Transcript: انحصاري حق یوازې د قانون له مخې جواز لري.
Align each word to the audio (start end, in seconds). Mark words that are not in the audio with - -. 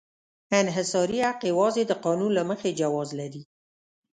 انحصاري 0.61 1.19
حق 1.27 1.39
یوازې 1.51 1.81
د 1.87 1.91
قانون 2.05 2.31
له 2.35 2.43
مخې 2.49 2.77
جواز 2.81 3.09
لري. 3.19 3.43